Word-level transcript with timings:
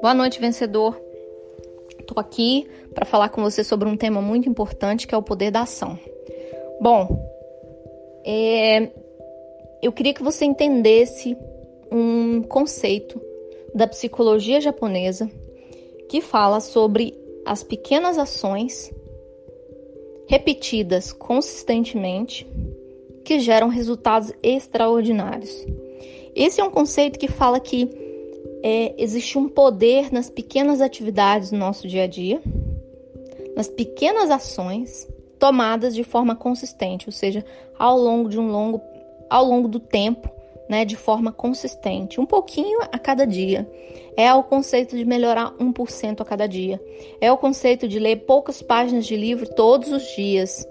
Boa 0.00 0.14
noite, 0.14 0.40
vencedor. 0.40 1.00
Estou 1.98 2.18
aqui 2.18 2.66
para 2.94 3.04
falar 3.04 3.28
com 3.28 3.42
você 3.42 3.64
sobre 3.64 3.88
um 3.88 3.96
tema 3.96 4.20
muito 4.20 4.48
importante 4.48 5.06
que 5.06 5.14
é 5.14 5.18
o 5.18 5.22
poder 5.22 5.50
da 5.50 5.62
ação. 5.62 5.98
Bom, 6.80 7.08
é, 8.24 8.90
eu 9.82 9.92
queria 9.92 10.14
que 10.14 10.22
você 10.22 10.44
entendesse 10.44 11.36
um 11.90 12.42
conceito 12.42 13.20
da 13.74 13.86
psicologia 13.86 14.60
japonesa 14.60 15.30
que 16.08 16.20
fala 16.20 16.60
sobre 16.60 17.14
as 17.44 17.62
pequenas 17.62 18.18
ações 18.18 18.92
repetidas 20.28 21.12
consistentemente 21.12 22.46
que 23.28 23.40
geram 23.40 23.68
resultados 23.68 24.32
extraordinários. 24.42 25.66
Esse 26.34 26.62
é 26.62 26.64
um 26.64 26.70
conceito 26.70 27.18
que 27.18 27.28
fala 27.28 27.60
que 27.60 27.86
é, 28.62 28.94
existe 28.96 29.36
um 29.36 29.50
poder 29.50 30.10
nas 30.10 30.30
pequenas 30.30 30.80
atividades 30.80 31.50
do 31.50 31.58
nosso 31.58 31.86
dia 31.86 32.04
a 32.04 32.06
dia, 32.06 32.40
nas 33.54 33.68
pequenas 33.68 34.30
ações 34.30 35.06
tomadas 35.38 35.94
de 35.94 36.04
forma 36.04 36.34
consistente, 36.34 37.06
ou 37.06 37.12
seja, 37.12 37.44
ao 37.78 37.98
longo 37.98 38.30
de 38.30 38.40
um 38.40 38.50
longo, 38.50 38.80
ao 39.28 39.44
longo 39.44 39.68
do 39.68 39.78
tempo, 39.78 40.30
né, 40.66 40.86
de 40.86 40.96
forma 40.96 41.30
consistente, 41.30 42.18
um 42.18 42.24
pouquinho 42.24 42.78
a 42.90 42.98
cada 42.98 43.26
dia. 43.26 43.70
É 44.16 44.32
o 44.32 44.42
conceito 44.42 44.96
de 44.96 45.04
melhorar 45.04 45.52
1% 45.60 46.22
a 46.22 46.24
cada 46.24 46.48
dia. 46.48 46.80
É 47.20 47.30
o 47.30 47.36
conceito 47.36 47.86
de 47.86 47.98
ler 47.98 48.24
poucas 48.24 48.62
páginas 48.62 49.04
de 49.04 49.16
livro 49.16 49.46
todos 49.54 49.92
os 49.92 50.16
dias, 50.16 50.66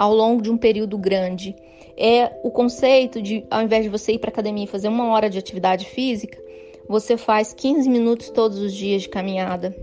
ao 0.00 0.14
longo 0.14 0.40
de 0.40 0.50
um 0.50 0.56
período 0.56 0.96
grande. 0.96 1.54
É 1.94 2.32
o 2.42 2.50
conceito 2.50 3.20
de, 3.20 3.44
ao 3.50 3.60
invés 3.60 3.84
de 3.84 3.90
você 3.90 4.12
ir 4.12 4.18
para 4.18 4.30
academia 4.30 4.64
e 4.64 4.66
fazer 4.66 4.88
uma 4.88 5.12
hora 5.12 5.28
de 5.28 5.38
atividade 5.38 5.84
física, 5.84 6.42
você 6.88 7.18
faz 7.18 7.52
15 7.52 7.86
minutos 7.86 8.30
todos 8.30 8.56
os 8.60 8.72
dias 8.72 9.02
de 9.02 9.10
caminhada. 9.10 9.76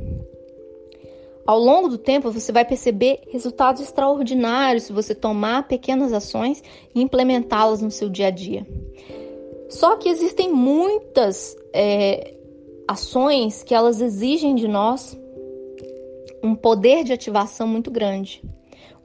Ao 1.46 1.60
longo 1.60 1.88
do 1.88 2.00
tempo, 2.00 2.32
você 2.32 2.52
vai 2.52 2.66
perceber 2.66 3.20
resultados 3.32 3.80
extraordinários 3.80 4.86
se 4.86 4.92
você 4.92 5.14
tomar 5.14 5.68
pequenas 5.68 6.12
ações 6.12 6.64
e 6.96 7.00
implementá-las 7.00 7.84
no 7.84 7.92
seu 7.92 8.10
dia 8.10 8.28
a 8.28 8.32
dia. 8.32 8.66
Só 9.70 9.98
que 9.98 10.10
existem 10.10 10.52
muitas 10.52 11.56
é, 11.72 12.34
ações 12.88 13.62
que 13.62 13.76
elas 13.76 14.02
exigem 14.02 14.56
de 14.56 14.68
nós 14.68 15.16
um 16.42 16.56
poder 16.56 17.04
de 17.04 17.14
ativação 17.14 17.68
muito 17.68 17.92
grande. 17.92 18.42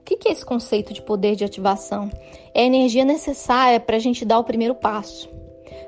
O 0.02 0.04
que 0.04 0.28
é 0.28 0.32
esse 0.32 0.44
conceito 0.44 0.92
de 0.92 1.00
poder 1.00 1.36
de 1.36 1.44
ativação? 1.44 2.10
É 2.52 2.62
a 2.62 2.66
energia 2.66 3.04
necessária 3.04 3.78
para 3.78 3.96
a 3.96 4.00
gente 4.00 4.24
dar 4.24 4.40
o 4.40 4.44
primeiro 4.44 4.74
passo. 4.74 5.30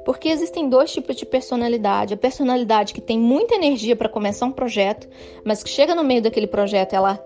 Porque 0.05 0.29
existem 0.29 0.69
dois 0.69 0.93
tipos 0.93 1.17
de 1.17 1.27
personalidade. 1.27 2.15
A 2.15 2.17
personalidade 2.17 2.95
que 2.95 3.01
tem 3.01 3.19
muita 3.19 3.57
energia 3.57 3.97
para 3.97 4.09
começar 4.09 4.47
um 4.47 4.53
projeto, 4.53 5.09
mas 5.45 5.65
que 5.65 5.71
chega 5.71 5.97
no 5.97 6.05
meio 6.05 6.23
daquele 6.23 6.47
projeto, 6.47 6.95
ela 6.95 7.17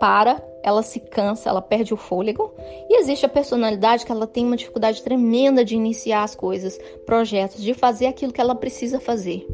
para, 0.00 0.42
ela 0.62 0.82
se 0.82 0.98
cansa, 0.98 1.48
ela 1.48 1.62
perde 1.62 1.94
o 1.94 1.96
fôlego. 1.96 2.52
E 2.88 3.00
existe 3.00 3.24
a 3.24 3.28
personalidade 3.28 4.04
que 4.04 4.10
ela 4.10 4.26
tem 4.26 4.44
uma 4.44 4.56
dificuldade 4.56 5.02
tremenda 5.02 5.64
de 5.64 5.76
iniciar 5.76 6.24
as 6.24 6.34
coisas, 6.34 6.78
projetos, 7.06 7.62
de 7.62 7.74
fazer 7.74 8.06
aquilo 8.06 8.32
que 8.32 8.40
ela 8.40 8.56
precisa 8.56 8.98
fazer. 8.98 9.46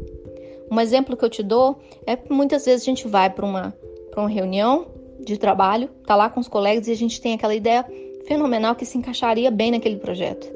Um 0.71 0.79
exemplo 0.79 1.15
que 1.15 1.23
eu 1.23 1.29
te 1.29 1.43
dou 1.43 1.77
é 2.07 2.17
muitas 2.27 2.65
vezes 2.65 2.81
a 2.81 2.85
gente 2.85 3.07
vai 3.07 3.29
para 3.29 3.45
uma, 3.45 3.73
uma 4.17 4.29
reunião 4.29 4.94
de 5.19 5.37
trabalho, 5.37 5.89
tá 6.05 6.15
lá 6.15 6.29
com 6.29 6.39
os 6.39 6.47
colegas 6.47 6.87
e 6.87 6.91
a 6.91 6.95
gente 6.95 7.19
tem 7.21 7.33
aquela 7.33 7.55
ideia 7.55 7.85
fenomenal 8.27 8.75
que 8.75 8.85
se 8.85 8.97
encaixaria 8.97 9.49
bem 9.51 9.71
naquele 9.71 9.97
projeto. 9.97 10.51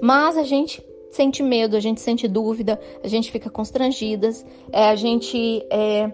Mas 0.00 0.36
a 0.36 0.42
gente 0.42 0.84
sente 1.10 1.42
medo, 1.42 1.76
a 1.76 1.80
gente 1.80 2.00
sente 2.00 2.26
dúvida, 2.26 2.80
a 3.02 3.08
gente 3.08 3.30
fica 3.30 3.48
constrangidas, 3.48 4.44
é, 4.72 4.88
a 4.88 4.96
gente 4.96 5.64
é, 5.70 6.10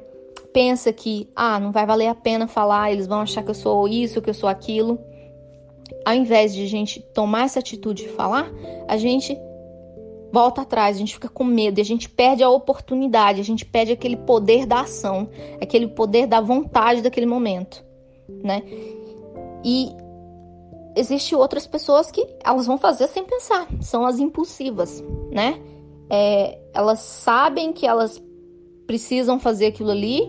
pensa 0.53 0.92
que 0.92 1.29
ah, 1.34 1.59
não 1.59 1.73
vai 1.73 1.87
valer 1.87 2.09
a 2.09 2.15
pena 2.15 2.47
falar, 2.47 2.92
eles 2.92 3.07
vão 3.07 3.20
achar 3.20 3.42
que 3.42 3.51
eu 3.51 3.55
sou 3.55 3.89
isso, 3.89 4.20
que 4.20 4.30
eu 4.30 4.35
sou 4.35 4.48
aquilo. 4.48 4.98
Ao 6.05 6.14
invés 6.14 6.55
de 6.55 6.63
a 6.63 6.69
gente 6.69 7.01
tomar 7.01 7.45
essa 7.45 7.58
atitude 7.58 8.05
de 8.05 8.08
falar, 8.11 8.51
a 8.86 8.97
gente 8.97 9.36
volta 10.33 10.63
atrás, 10.63 10.97
a 10.97 10.98
gente 10.98 11.14
fica 11.14 11.29
com 11.29 11.42
medo 11.42 11.80
a 11.80 11.85
gente 11.85 12.08
perde 12.08 12.42
a 12.42 12.48
oportunidade, 12.48 13.41
a 13.41 13.45
gente 13.45 13.64
perde 13.64 13.92
aquele 13.92 14.17
poder 14.17 14.64
da 14.64 14.83
ação, 14.83 15.29
aquele 15.61 15.89
poder 15.89 16.27
da 16.27 16.41
vontade 16.41 17.03
daquele 17.03 17.27
momento, 17.27 17.85
né? 18.42 18.63
E 19.64 19.91
existe 20.96 21.35
outras 21.35 21.67
pessoas 21.67 22.11
que 22.11 22.27
elas 22.45 22.67
vão 22.67 22.79
fazer 22.79 23.07
sem 23.08 23.24
pensar, 23.24 23.67
são 23.80 24.05
as 24.05 24.18
impulsivas, 24.18 25.02
né? 25.30 25.61
É, 26.08 26.58
elas 26.74 27.01
sabem 27.01 27.73
que 27.73 27.86
elas 27.86 28.20
precisam 28.86 29.39
fazer 29.39 29.67
aquilo 29.67 29.91
ali, 29.91 30.23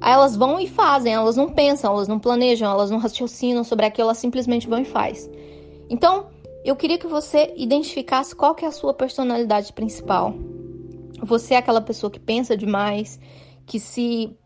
aí 0.00 0.12
elas 0.12 0.34
vão 0.34 0.58
e 0.58 0.66
fazem, 0.66 1.12
elas 1.12 1.36
não 1.36 1.50
pensam, 1.50 1.92
elas 1.92 2.08
não 2.08 2.18
planejam, 2.18 2.70
elas 2.70 2.90
não 2.90 2.98
raciocinam 2.98 3.62
sobre 3.62 3.84
aquilo, 3.84 4.06
elas 4.06 4.18
simplesmente 4.18 4.66
vão 4.66 4.80
e 4.80 4.84
faz. 4.84 5.28
Então, 5.90 6.26
eu 6.64 6.74
queria 6.74 6.98
que 6.98 7.06
você 7.06 7.52
identificasse 7.56 8.34
qual 8.34 8.54
que 8.54 8.64
é 8.64 8.68
a 8.68 8.72
sua 8.72 8.94
personalidade 8.94 9.72
principal. 9.72 10.34
Você 11.22 11.54
é 11.54 11.58
aquela 11.58 11.80
pessoa 11.80 12.10
que 12.10 12.20
pensa 12.20 12.56
demais, 12.56 13.20
que 13.66 13.78
se 13.78 14.36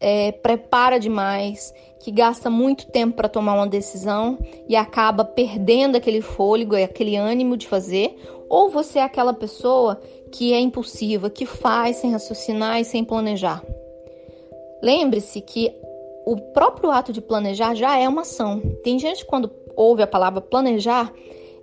é, 0.00 0.32
prepara 0.32 0.98
demais, 0.98 1.72
que 2.00 2.10
gasta 2.10 2.50
muito 2.50 2.86
tempo 2.86 3.16
para 3.16 3.28
tomar 3.28 3.54
uma 3.54 3.66
decisão 3.66 4.38
e 4.68 4.76
acaba 4.76 5.24
perdendo 5.24 5.96
aquele 5.96 6.20
fôlego, 6.20 6.76
aquele 6.76 7.16
ânimo 7.16 7.56
de 7.56 7.66
fazer, 7.66 8.16
ou 8.48 8.70
você 8.70 8.98
é 8.98 9.02
aquela 9.02 9.32
pessoa 9.32 10.00
que 10.30 10.52
é 10.52 10.60
impulsiva, 10.60 11.30
que 11.30 11.46
faz 11.46 11.96
sem 11.96 12.12
raciocinar 12.12 12.80
e 12.80 12.84
sem 12.84 13.04
planejar. 13.04 13.62
Lembre-se 14.82 15.40
que 15.40 15.72
o 16.26 16.36
próprio 16.36 16.90
ato 16.90 17.12
de 17.12 17.20
planejar 17.20 17.74
já 17.74 17.96
é 17.98 18.08
uma 18.08 18.22
ação. 18.22 18.60
Tem 18.82 18.98
gente 18.98 19.24
quando 19.24 19.50
ouve 19.74 20.02
a 20.02 20.06
palavra 20.06 20.40
planejar, 20.40 21.12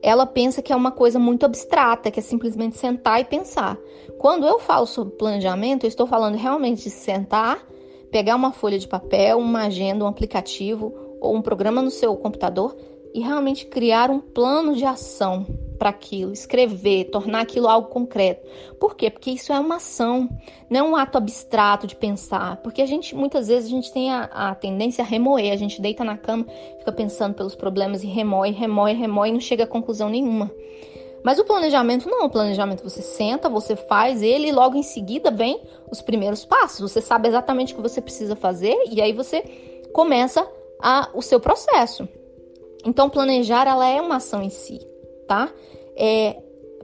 ela 0.01 0.25
pensa 0.25 0.61
que 0.61 0.73
é 0.73 0.75
uma 0.75 0.91
coisa 0.91 1.17
muito 1.17 1.45
abstrata, 1.45 2.11
que 2.11 2.19
é 2.19 2.23
simplesmente 2.23 2.77
sentar 2.77 3.21
e 3.21 3.25
pensar. 3.25 3.77
Quando 4.17 4.45
eu 4.45 4.59
falo 4.59 4.85
sobre 4.85 5.15
planejamento, 5.15 5.85
eu 5.85 5.87
estou 5.87 6.05
falando 6.05 6.35
realmente 6.35 6.83
de 6.83 6.89
sentar 6.89 7.65
pegar 8.13 8.35
uma 8.35 8.51
folha 8.51 8.77
de 8.77 8.87
papel, 8.87 9.39
uma 9.39 9.63
agenda, 9.63 10.05
um 10.05 10.07
aplicativo 10.07 10.93
ou 11.19 11.35
um 11.35 11.41
programa 11.41 11.81
no 11.81 11.89
seu 11.89 12.15
computador 12.15 12.77
e 13.11 13.21
realmente 13.21 13.65
criar 13.65 14.11
um 14.11 14.19
plano 14.19 14.75
de 14.75 14.85
ação 14.85 15.47
para 15.79 15.89
aquilo, 15.89 16.31
escrever, 16.31 17.05
tornar 17.05 17.41
aquilo 17.41 17.67
algo 17.67 17.87
concreto. 17.87 18.47
Por 18.79 18.95
quê? 18.95 19.09
Porque 19.09 19.31
isso 19.31 19.51
é 19.51 19.59
uma 19.59 19.77
ação, 19.77 20.29
não 20.69 20.79
é 20.79 20.83
um 20.83 20.95
ato 20.95 21.17
abstrato 21.17 21.87
de 21.87 21.95
pensar. 21.95 22.57
Porque 22.57 22.83
a 22.83 22.85
gente, 22.85 23.15
muitas 23.15 23.47
vezes, 23.47 23.65
a 23.67 23.75
gente 23.75 23.91
tem 23.91 24.11
a, 24.11 24.25
a 24.25 24.53
tendência 24.53 25.03
a 25.03 25.07
remoer, 25.07 25.51
a 25.51 25.57
gente 25.57 25.81
deita 25.81 26.03
na 26.03 26.15
cama, 26.15 26.45
fica 26.77 26.91
pensando 26.91 27.33
pelos 27.33 27.55
problemas 27.55 28.03
e 28.03 28.07
remoe, 28.07 28.51
remoe, 28.51 28.93
remoe 28.93 29.29
e 29.29 29.33
não 29.33 29.39
chega 29.39 29.63
a 29.63 29.67
conclusão 29.67 30.07
nenhuma. 30.07 30.51
Mas 31.23 31.39
o 31.39 31.45
planejamento 31.45 32.09
não, 32.09 32.25
o 32.25 32.29
planejamento 32.29 32.83
você 32.83 33.01
senta, 33.01 33.49
você 33.49 33.75
faz 33.75 34.21
ele 34.21 34.49
e 34.49 34.51
logo 34.51 34.75
em 34.75 34.83
seguida 34.83 35.31
vem 35.31 35.61
os 35.89 36.01
primeiros 36.01 36.43
passos. 36.43 36.91
Você 36.91 37.01
sabe 37.01 37.29
exatamente 37.29 37.73
o 37.73 37.77
que 37.77 37.81
você 37.81 38.01
precisa 38.01 38.35
fazer 38.35 38.75
e 38.91 39.01
aí 39.01 39.13
você 39.13 39.41
começa 39.93 40.45
a, 40.81 41.09
o 41.13 41.21
seu 41.21 41.39
processo. 41.39 42.07
Então 42.85 43.09
planejar 43.09 43.67
ela 43.67 43.87
é 43.87 44.01
uma 44.01 44.17
ação 44.17 44.43
em 44.43 44.49
si, 44.49 44.79
tá? 45.25 45.49
É 45.95 46.35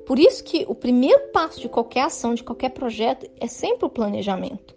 por 0.09 0.17
isso 0.17 0.43
que 0.43 0.65
o 0.67 0.73
primeiro 0.73 1.27
passo 1.27 1.59
de 1.59 1.69
qualquer 1.69 2.01
ação, 2.01 2.33
de 2.33 2.43
qualquer 2.43 2.69
projeto 2.69 3.29
é 3.39 3.45
sempre 3.45 3.85
o 3.85 3.89
planejamento. 3.89 4.73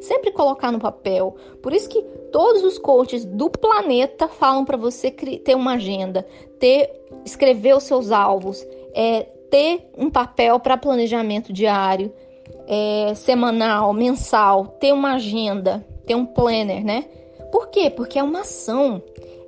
Sempre 0.00 0.30
colocar 0.30 0.70
no 0.70 0.78
papel. 0.78 1.34
Por 1.60 1.72
isso 1.72 1.88
que 1.88 2.02
todos 2.30 2.62
os 2.62 2.78
coaches 2.78 3.24
do 3.24 3.50
planeta 3.50 4.28
falam 4.28 4.64
para 4.64 4.76
você 4.76 5.10
ter 5.10 5.56
uma 5.56 5.72
agenda, 5.72 6.24
ter 6.60 6.88
escrever 7.24 7.74
os 7.74 7.82
seus 7.82 8.12
alvos, 8.12 8.64
é, 8.96 9.24
ter 9.50 9.90
um 9.96 10.08
papel 10.08 10.58
para 10.58 10.78
planejamento 10.78 11.52
diário, 11.52 12.10
é, 12.66 13.14
semanal, 13.14 13.92
mensal, 13.92 14.66
ter 14.80 14.92
uma 14.92 15.14
agenda, 15.14 15.86
ter 16.06 16.14
um 16.14 16.24
planner, 16.24 16.82
né? 16.82 17.04
Por 17.52 17.68
quê? 17.68 17.90
Porque 17.90 18.18
é 18.18 18.22
uma 18.22 18.40
ação, 18.40 19.02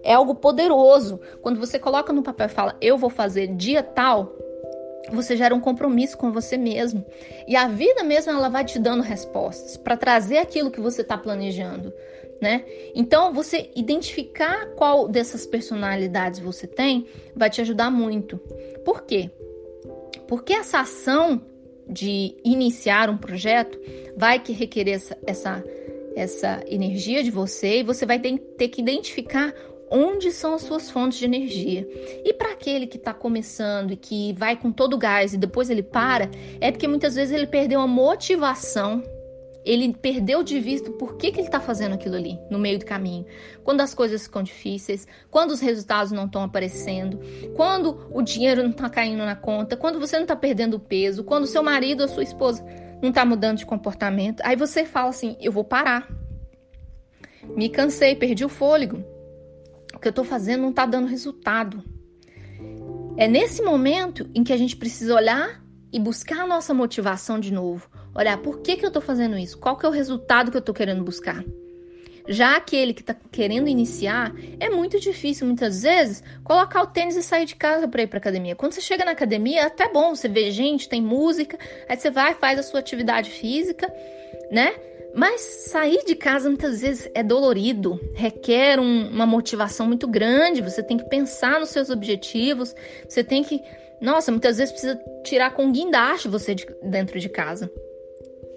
é 0.05 0.12
algo 0.12 0.34
poderoso. 0.34 1.19
Quando 1.40 1.58
você 1.58 1.78
coloca 1.78 2.12
no 2.12 2.22
papel 2.22 2.46
e 2.46 2.50
fala, 2.50 2.76
eu 2.81 2.99
vou 2.99 3.11
fazer 3.11 3.49
dia 3.49 3.82
tal, 3.82 4.37
você 5.11 5.34
gera 5.34 5.55
um 5.55 5.61
compromisso 5.61 6.19
com 6.19 6.31
você 6.31 6.58
mesmo. 6.58 7.05
E 7.46 7.56
a 7.56 7.67
vida 7.67 8.05
mesmo 8.05 8.31
ela 8.31 8.50
vai 8.50 8.64
te 8.64 8.78
dando 8.78 9.02
respostas 9.02 9.76
para 9.78 9.96
trazer 9.96 10.38
aquilo 10.38 10.70
que 10.70 10.81
você 10.81 11.00
está 11.00 11.17
planejando, 11.17 11.93
né? 12.40 12.64
Então, 12.94 13.32
você 13.32 13.70
identificar 13.75 14.75
qual 14.76 15.08
dessas 15.08 15.46
personalidades 15.46 16.38
você 16.38 16.67
tem 16.67 17.06
vai 17.34 17.49
te 17.49 17.61
ajudar 17.62 17.90
muito. 17.90 18.37
Por 18.84 19.02
quê? 19.02 19.31
Porque 20.28 20.52
essa 20.52 20.80
ação 20.80 21.42
de 21.88 22.36
iniciar 22.44 23.08
um 23.08 23.16
projeto 23.16 23.78
vai 24.16 24.38
que 24.38 24.52
requerer 24.52 24.94
essa, 24.94 25.19
essa, 25.26 25.64
essa 26.14 26.62
energia 26.66 27.25
de 27.25 27.30
você 27.30 27.80
e 27.80 27.82
você 27.82 28.04
vai 28.04 28.19
ter, 28.19 28.69
que 28.69 28.80
identificar 28.80 29.54
onde 29.90 30.30
são 30.30 30.54
as 30.54 30.62
suas 30.62 30.90
fontes 30.90 31.19
de 31.19 31.25
energia. 31.25 31.88
E 32.22 32.34
para 32.34 32.52
aquele 32.52 32.86
que 32.86 32.98
está 32.98 33.14
começando 33.14 33.92
e 33.92 33.96
que 33.96 34.34
vai 34.34 34.54
com 34.54 34.70
todo 34.70 34.94
o 34.94 34.98
gás 34.98 35.32
e 35.32 35.38
depois 35.38 35.70
ele 35.70 35.82
para, 35.82 36.31
é 36.60 36.70
porque 36.70 36.86
muitas 36.86 37.14
vezes 37.14 37.34
ele 37.34 37.46
perdeu 37.46 37.81
a 37.81 37.86
motivação 37.86 39.02
ele 39.64 39.93
perdeu 39.93 40.43
de 40.43 40.58
vista 40.60 40.90
por 40.90 41.16
que, 41.16 41.31
que 41.31 41.40
ele 41.40 41.49
está 41.49 41.60
fazendo 41.60 41.94
aquilo 41.94 42.16
ali 42.16 42.38
no 42.50 42.58
meio 42.58 42.78
do 42.78 42.84
caminho. 42.84 43.26
Quando 43.62 43.81
as 43.81 43.94
coisas 43.94 44.22
ficam 44.22 44.43
difíceis, 44.43 45.06
quando 45.31 45.50
os 45.50 45.60
resultados 45.60 46.12
não 46.12 46.26
estão 46.26 46.43
aparecendo, 46.43 47.20
quando 47.55 48.08
o 48.10 48.22
dinheiro 48.22 48.62
não 48.62 48.70
está 48.70 48.88
caindo 48.88 49.25
na 49.25 49.37
conta, 49.37 49.76
quando 49.76 50.00
você 50.00 50.16
não 50.16 50.25
está 50.25 50.37
perdendo 50.37 50.81
peso, 50.81 51.25
quando 51.25 51.46
seu 51.46 51.62
marido 51.62 52.02
ou 52.02 52.08
sua 52.08 52.22
esposa 52.22 52.64
não 53.02 53.10
está 53.10 53.25
mudando 53.25 53.58
de 53.58 53.66
comportamento, 53.66 54.43
aí 54.44 54.56
você 54.56 54.84
fala 54.84 55.10
assim: 55.10 55.37
eu 55.40 55.52
vou 55.52 55.64
parar. 55.64 56.08
Me 57.56 57.69
cansei, 57.69 58.14
perdi 58.14 58.44
o 58.44 58.49
fôlego. 58.49 59.05
O 59.94 59.99
que 59.99 60.08
eu 60.08 60.10
estou 60.10 60.25
fazendo 60.25 60.62
não 60.62 60.70
está 60.70 60.87
dando 60.87 61.08
resultado. 61.08 61.82
É 63.16 63.26
nesse 63.26 63.62
momento 63.62 64.31
em 64.34 64.44
que 64.44 64.52
a 64.52 64.56
gente 64.56 64.76
precisa 64.76 65.14
olhar 65.14 65.62
e 65.93 65.99
buscar 65.99 66.43
a 66.43 66.46
nossa 66.46 66.72
motivação 66.72 67.40
de 67.40 67.52
novo. 67.52 67.88
Olhar 68.19 68.37
por 68.38 68.59
que, 68.59 68.76
que 68.76 68.85
eu 68.85 68.88
estou 68.88 69.00
fazendo 69.00 69.38
isso? 69.38 69.56
Qual 69.56 69.76
que 69.76 69.87
é 69.87 69.88
o 69.88 69.93
resultado 69.93 70.50
que 70.50 70.56
eu 70.56 70.61
estou 70.61 70.75
querendo 70.75 71.05
buscar? 71.05 71.44
Já 72.26 72.56
aquele 72.56 72.93
que 72.93 73.00
está 73.00 73.15
querendo 73.31 73.69
iniciar, 73.69 74.35
é 74.59 74.69
muito 74.69 74.99
difícil 74.99 75.47
muitas 75.47 75.82
vezes 75.82 76.20
colocar 76.43 76.82
o 76.82 76.88
tênis 76.88 77.15
e 77.15 77.23
sair 77.23 77.47
de 77.47 77.55
casa 77.55 77.87
para 77.87 78.03
ir 78.03 78.09
para 78.09 78.19
academia. 78.19 78.56
Quando 78.56 78.73
você 78.73 78.81
chega 78.81 79.05
na 79.05 79.12
academia, 79.12 79.61
é 79.61 79.65
até 79.65 79.88
bom, 79.88 80.17
você 80.17 80.29
vê 80.29 80.50
gente, 80.50 80.88
tem 80.88 81.00
música, 81.00 81.56
aí 81.88 81.97
você 81.97 82.11
vai, 82.11 82.35
faz 82.35 82.59
a 82.59 82.62
sua 82.65 82.81
atividade 82.81 83.31
física, 83.31 83.91
né? 84.50 84.75
Mas 85.15 85.41
sair 85.70 86.05
de 86.05 86.17
casa 86.17 86.49
muitas 86.49 86.81
vezes 86.81 87.09
é 87.15 87.23
dolorido, 87.23 88.00
requer 88.15 88.81
um, 88.81 89.11
uma 89.11 89.26
motivação 89.26 89.87
muito 89.87 90.09
grande. 90.09 90.61
Você 90.61 90.82
tem 90.82 90.99
que 90.99 91.09
pensar 91.09 91.61
nos 91.61 91.69
seus 91.69 91.88
objetivos, 91.88 92.75
você 93.09 93.23
tem 93.23 93.44
que, 93.44 93.62
nossa, 94.00 94.32
muitas 94.32 94.59
vezes 94.59 94.73
precisa 94.73 95.00
tirar 95.25 95.53
com 95.53 95.70
guindaste 95.70 96.26
você 96.26 96.53
de, 96.53 96.67
dentro 96.82 97.20
de 97.20 97.29
casa. 97.29 97.70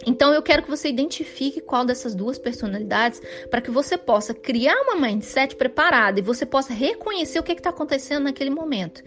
Então 0.06 0.33
eu 0.33 0.42
quero 0.42 0.63
que 0.63 0.69
você 0.69 0.89
identifique 0.89 1.62
qual 1.62 1.86
dessas 1.86 2.15
duas 2.15 2.38
personalidades 2.38 3.21
para 3.50 3.62
que 3.62 3.69
você 3.69 3.98
possa 3.98 4.33
criar 4.33 4.75
uma 4.81 4.95
mindset 4.95 5.56
preparada 5.56 6.19
e 6.19 6.24
você 6.24 6.45
possa 6.45 6.74
reconhecer 6.74 7.39
o 7.39 7.44
que 7.44 7.51
está 7.51 7.69
acontecendo 7.69 8.24
naquele 8.24 8.50
momento. 8.50 9.03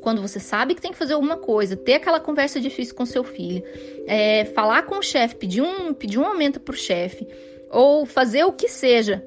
Quando 0.00 0.22
você 0.22 0.38
sabe 0.38 0.74
que 0.74 0.80
tem 0.80 0.92
que 0.92 0.98
fazer 0.98 1.14
alguma 1.14 1.36
coisa, 1.36 1.76
ter 1.76 1.94
aquela 1.94 2.20
conversa 2.20 2.60
difícil 2.60 2.94
com 2.94 3.04
seu 3.04 3.24
filho, 3.24 3.62
é, 4.06 4.44
falar 4.46 4.82
com 4.82 4.98
o 4.98 5.02
chefe, 5.02 5.34
pedir 5.34 5.60
um, 5.60 5.92
pedir 5.92 6.18
um 6.18 6.24
aumento 6.24 6.60
para 6.60 6.72
o 6.72 6.76
chefe, 6.76 7.26
ou 7.70 8.06
fazer 8.06 8.44
o 8.44 8.52
que 8.52 8.68
seja, 8.68 9.22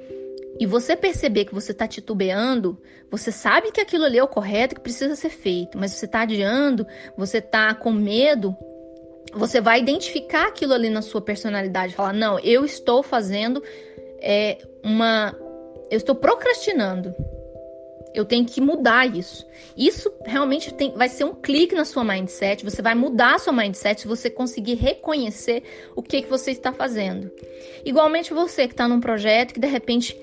e 0.60 0.66
você 0.66 0.96
perceber 0.96 1.46
que 1.46 1.54
você 1.54 1.72
está 1.72 1.88
titubeando, 1.88 2.78
você 3.10 3.32
sabe 3.32 3.72
que 3.72 3.82
aquilo 3.82 4.06
ali 4.06 4.18
é 4.18 4.24
o 4.24 4.28
correto, 4.28 4.76
que 4.76 4.82
precisa 4.82 5.16
ser 5.16 5.30
feito, 5.30 5.78
mas 5.78 5.92
você 5.92 6.06
está 6.06 6.22
adiando, 6.22 6.88
você 7.18 7.40
está 7.40 7.74
com 7.74 7.92
medo, 7.92 8.56
você 9.34 9.62
vai 9.62 9.80
identificar 9.80 10.48
aquilo 10.48 10.74
ali 10.74 10.90
na 10.90 11.02
sua 11.02 11.22
personalidade, 11.22 11.96
falar: 11.96 12.14
não, 12.14 12.40
eu 12.40 12.66
estou 12.66 13.02
fazendo 13.02 13.64
é, 14.20 14.58
uma. 14.84 15.36
Eu 15.90 15.98
estou 15.98 16.16
procrastinando. 16.16 17.14
Eu 18.14 18.26
tenho 18.26 18.46
que 18.46 18.60
mudar 18.60 19.06
isso. 19.06 19.48
Isso 19.76 20.12
realmente 20.26 20.74
tem, 20.74 20.92
vai 20.92 21.08
ser 21.08 21.24
um 21.24 21.34
clique 21.34 21.74
na 21.74 21.86
sua 21.86 22.04
mindset. 22.04 22.64
Você 22.66 22.82
vai 22.82 22.94
mudar 22.94 23.36
a 23.36 23.40
sua 23.40 23.54
mindset 23.54 24.02
se 24.02 24.08
você 24.08 24.30
conseguir 24.30 24.76
reconhecer 24.76 25.64
o 25.96 26.04
que, 26.04 26.22
que 26.22 26.30
você 26.30 26.52
está 26.52 26.74
fazendo. 26.74 27.32
Igualmente 27.86 28.34
você 28.34 28.68
que 28.68 28.74
está 28.74 28.86
num 28.86 29.00
projeto 29.00 29.54
que 29.54 29.62
de 29.62 29.68
repente 29.68 30.18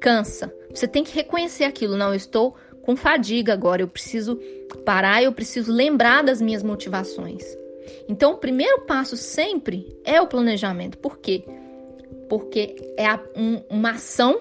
cansa. 0.00 0.52
Você 0.70 0.88
tem 0.88 1.04
que 1.04 1.14
reconhecer 1.14 1.64
aquilo. 1.64 1.96
Não, 1.96 2.08
eu 2.08 2.16
estou 2.16 2.56
com 2.82 2.96
fadiga 2.96 3.52
agora. 3.52 3.82
Eu 3.82 3.88
preciso 3.88 4.36
parar. 4.84 5.22
Eu 5.22 5.32
preciso 5.32 5.72
lembrar 5.72 6.24
das 6.24 6.42
minhas 6.42 6.64
motivações. 6.64 7.44
Então, 8.08 8.32
o 8.32 8.38
primeiro 8.38 8.82
passo 8.82 9.16
sempre 9.16 9.96
é 10.04 10.20
o 10.20 10.26
planejamento. 10.26 10.98
Por 10.98 11.18
quê? 11.18 11.44
Porque 12.28 12.76
é 12.96 13.06
a, 13.06 13.20
um, 13.36 13.62
uma 13.68 13.92
ação 13.92 14.40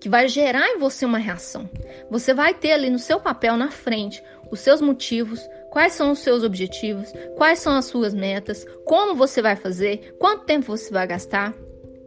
que 0.00 0.08
vai 0.08 0.26
gerar 0.28 0.68
em 0.68 0.78
você 0.78 1.04
uma 1.04 1.18
reação. 1.18 1.70
Você 2.10 2.34
vai 2.34 2.52
ter 2.52 2.72
ali 2.72 2.90
no 2.90 2.98
seu 2.98 3.20
papel 3.20 3.56
na 3.56 3.70
frente 3.70 4.22
os 4.50 4.60
seus 4.60 4.80
motivos, 4.80 5.40
quais 5.70 5.92
são 5.94 6.10
os 6.10 6.18
seus 6.18 6.42
objetivos, 6.42 7.12
quais 7.36 7.60
são 7.60 7.74
as 7.74 7.84
suas 7.84 8.12
metas, 8.12 8.66
como 8.84 9.14
você 9.14 9.40
vai 9.40 9.56
fazer, 9.56 10.14
quanto 10.18 10.44
tempo 10.44 10.66
você 10.66 10.92
vai 10.92 11.06
gastar. 11.06 11.54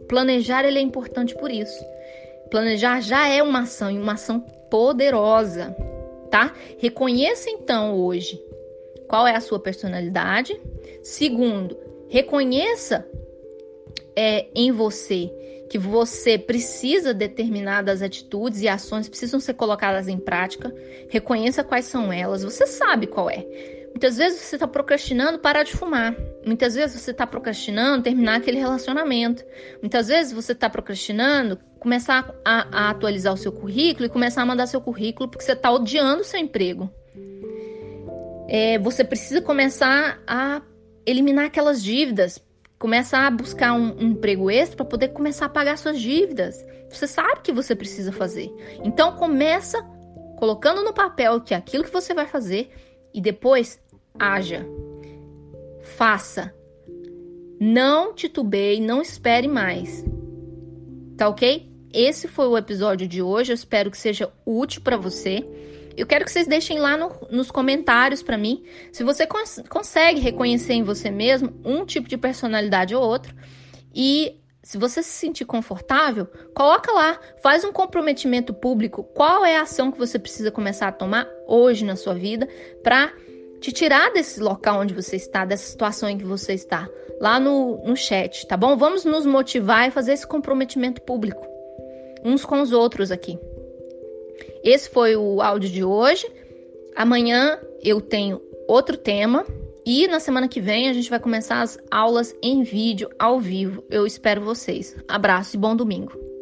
Planejar 0.06 0.64
ele 0.64 0.78
é 0.78 0.82
importante 0.82 1.34
por 1.34 1.50
isso. 1.50 1.82
Planejar 2.50 3.00
já 3.00 3.26
é 3.28 3.42
uma 3.42 3.60
ação 3.60 3.90
e 3.90 3.98
uma 3.98 4.12
ação 4.12 4.40
poderosa, 4.70 5.74
tá? 6.30 6.52
Reconheça 6.78 7.50
então 7.50 7.96
hoje 7.96 8.40
qual 9.08 9.26
é 9.26 9.34
a 9.34 9.40
sua 9.40 9.58
personalidade. 9.58 10.60
Segundo, 11.02 11.76
reconheça 12.08 13.06
é, 14.16 14.46
em 14.54 14.72
você 14.72 15.30
que 15.68 15.78
você 15.78 16.38
precisa 16.38 17.12
determinadas 17.12 18.02
atitudes 18.02 18.62
e 18.62 18.68
ações 18.68 19.08
precisam 19.08 19.40
ser 19.40 19.54
colocadas 19.54 20.08
em 20.08 20.18
prática. 20.18 20.72
Reconheça 21.08 21.64
quais 21.64 21.86
são 21.86 22.12
elas. 22.12 22.42
Você 22.44 22.66
sabe 22.66 23.06
qual 23.06 23.28
é. 23.28 23.44
Muitas 23.88 24.18
vezes 24.18 24.42
você 24.42 24.56
está 24.56 24.68
procrastinando 24.68 25.38
parar 25.38 25.62
de 25.62 25.72
fumar. 25.72 26.14
Muitas 26.44 26.74
vezes 26.74 27.00
você 27.00 27.10
está 27.10 27.26
procrastinando 27.26 28.04
terminar 28.04 28.36
aquele 28.36 28.58
relacionamento. 28.58 29.44
Muitas 29.80 30.08
vezes 30.08 30.32
você 30.32 30.52
está 30.52 30.68
procrastinando 30.68 31.58
começar 31.80 32.30
a, 32.44 32.68
a, 32.70 32.90
atualizar 32.90 33.32
o 33.32 33.38
seu 33.38 33.50
currículo 33.50 34.06
e 34.06 34.10
começar 34.10 34.42
a 34.42 34.46
mandar 34.46 34.66
seu 34.66 34.80
currículo 34.80 35.28
porque 35.28 35.44
você 35.44 35.52
está 35.52 35.70
odiando 35.72 36.20
o 36.20 36.24
seu 36.24 36.38
emprego 36.38 36.90
é, 38.48 38.78
você 38.78 39.04
precisa 39.04 39.40
começar 39.40 40.20
a 40.26 40.62
eliminar 41.04 41.46
aquelas 41.46 41.82
dívidas, 41.82 42.42
começar 42.78 43.26
a 43.26 43.30
buscar 43.30 43.72
um, 43.72 43.96
um 43.98 44.10
emprego 44.10 44.50
extra 44.50 44.76
para 44.76 44.86
poder 44.86 45.08
começar 45.08 45.46
a 45.46 45.50
pagar 45.50 45.78
suas 45.78 46.00
dívidas. 46.00 46.64
Você 46.90 47.06
sabe 47.06 47.40
que 47.42 47.52
você 47.52 47.74
precisa 47.74 48.12
fazer. 48.12 48.52
Então 48.84 49.16
começa 49.16 49.82
colocando 50.36 50.82
no 50.82 50.92
papel 50.92 51.40
que 51.40 51.54
é 51.54 51.56
aquilo 51.56 51.84
que 51.84 51.92
você 51.92 52.14
vai 52.14 52.26
fazer 52.26 52.70
e 53.12 53.20
depois 53.20 53.80
haja. 54.18 54.66
Faça. 55.96 56.54
Não 57.58 58.12
titubeie, 58.12 58.80
não 58.80 59.00
espere 59.00 59.48
mais. 59.48 60.04
Tá 61.16 61.28
ok? 61.28 61.72
Esse 61.92 62.28
foi 62.28 62.46
o 62.46 62.58
episódio 62.58 63.08
de 63.08 63.22
hoje. 63.22 63.52
Eu 63.52 63.54
espero 63.54 63.90
que 63.90 63.96
seja 63.96 64.30
útil 64.44 64.82
para 64.82 64.98
você. 64.98 65.42
Eu 65.96 66.06
quero 66.06 66.24
que 66.24 66.30
vocês 66.30 66.46
deixem 66.46 66.78
lá 66.78 66.96
no, 66.96 67.10
nos 67.30 67.50
comentários 67.50 68.22
para 68.22 68.36
mim 68.36 68.64
se 68.92 69.02
você 69.02 69.26
cons 69.26 69.62
consegue 69.68 70.20
reconhecer 70.20 70.74
em 70.74 70.82
você 70.82 71.10
mesmo 71.10 71.58
um 71.64 71.84
tipo 71.84 72.08
de 72.08 72.18
personalidade 72.18 72.94
ou 72.94 73.02
outro. 73.02 73.34
E 73.94 74.38
se 74.62 74.76
você 74.76 75.02
se 75.02 75.10
sentir 75.10 75.44
confortável, 75.44 76.26
coloca 76.54 76.92
lá, 76.92 77.18
faz 77.42 77.64
um 77.64 77.72
comprometimento 77.72 78.52
público. 78.52 79.04
Qual 79.04 79.44
é 79.44 79.56
a 79.56 79.62
ação 79.62 79.90
que 79.90 79.98
você 79.98 80.18
precisa 80.18 80.50
começar 80.50 80.88
a 80.88 80.92
tomar 80.92 81.28
hoje 81.46 81.84
na 81.84 81.96
sua 81.96 82.14
vida 82.14 82.48
para 82.82 83.12
te 83.60 83.72
tirar 83.72 84.12
desse 84.12 84.40
local 84.40 84.80
onde 84.80 84.92
você 84.92 85.16
está, 85.16 85.44
dessa 85.44 85.70
situação 85.70 86.08
em 86.08 86.18
que 86.18 86.24
você 86.24 86.52
está, 86.52 86.88
lá 87.20 87.40
no, 87.40 87.82
no 87.84 87.96
chat, 87.96 88.46
tá 88.46 88.56
bom? 88.56 88.76
Vamos 88.76 89.04
nos 89.04 89.24
motivar 89.24 89.88
e 89.88 89.90
fazer 89.90 90.12
esse 90.12 90.26
comprometimento 90.26 91.00
público 91.00 91.46
uns 92.24 92.44
com 92.44 92.60
os 92.60 92.72
outros 92.72 93.12
aqui. 93.12 93.38
Esse 94.66 94.90
foi 94.90 95.14
o 95.14 95.40
áudio 95.40 95.70
de 95.70 95.84
hoje. 95.84 96.26
Amanhã 96.96 97.56
eu 97.84 98.00
tenho 98.00 98.42
outro 98.66 98.96
tema 98.96 99.46
e 99.86 100.08
na 100.08 100.18
semana 100.18 100.48
que 100.48 100.60
vem 100.60 100.88
a 100.88 100.92
gente 100.92 101.08
vai 101.08 101.20
começar 101.20 101.62
as 101.62 101.78
aulas 101.88 102.34
em 102.42 102.64
vídeo 102.64 103.08
ao 103.16 103.38
vivo. 103.38 103.84
Eu 103.88 104.04
espero 104.04 104.40
vocês. 104.40 104.96
Abraço 105.06 105.54
e 105.54 105.60
bom 105.60 105.76
domingo. 105.76 106.35